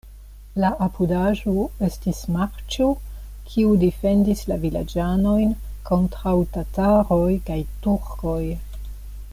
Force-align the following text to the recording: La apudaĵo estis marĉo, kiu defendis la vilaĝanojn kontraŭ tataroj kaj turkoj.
La 0.61 0.69
apudaĵo 0.83 1.65
estis 1.87 2.21
marĉo, 2.37 2.87
kiu 3.51 3.75
defendis 3.83 4.41
la 4.53 4.57
vilaĝanojn 4.65 5.53
kontraŭ 5.91 6.35
tataroj 6.57 7.31
kaj 7.51 7.59
turkoj. 7.85 8.41